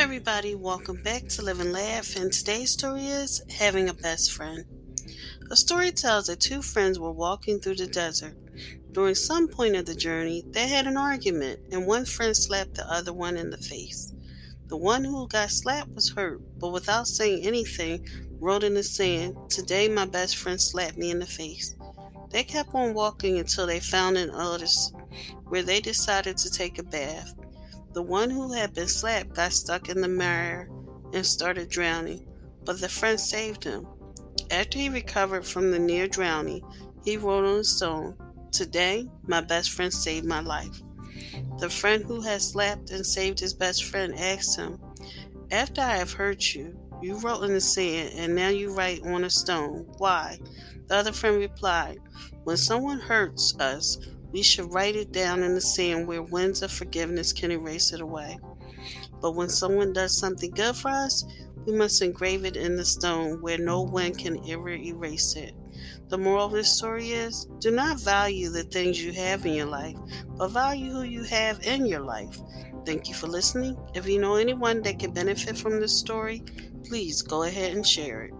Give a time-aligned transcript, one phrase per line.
[0.00, 4.64] everybody, welcome back to Live and Laugh, and today's story is Having a Best Friend.
[5.50, 8.34] A story tells that two friends were walking through the desert.
[8.92, 12.90] During some point of the journey, they had an argument, and one friend slapped the
[12.90, 14.14] other one in the face.
[14.68, 18.08] The one who got slapped was hurt, but without saying anything,
[18.40, 21.76] wrote in the sand, Today my best friend slapped me in the face.
[22.30, 24.92] They kept on walking until they found an oasis
[25.44, 27.34] where they decided to take a bath.
[27.92, 30.70] The one who had been slapped got stuck in the mire
[31.12, 32.26] and started drowning,
[32.64, 33.86] but the friend saved him.
[34.50, 36.62] After he recovered from the near drowning,
[37.04, 38.16] he wrote on a stone,
[38.52, 40.82] Today, my best friend saved my life.
[41.58, 44.78] The friend who had slapped and saved his best friend asked him,
[45.50, 49.24] After I have hurt you, you wrote in the sand, and now you write on
[49.24, 49.86] a stone.
[49.98, 50.38] Why?
[50.86, 51.98] The other friend replied,
[52.44, 53.98] When someone hurts us,
[54.32, 58.00] we should write it down in the sand where winds of forgiveness can erase it
[58.00, 58.38] away.
[59.20, 61.24] But when someone does something good for us,
[61.66, 65.54] we must engrave it in the stone where no wind can ever erase it.
[66.08, 69.66] The moral of this story is do not value the things you have in your
[69.66, 69.96] life,
[70.36, 72.38] but value who you have in your life.
[72.84, 73.76] Thank you for listening.
[73.94, 76.42] If you know anyone that can benefit from this story,
[76.84, 78.34] please go ahead and share it.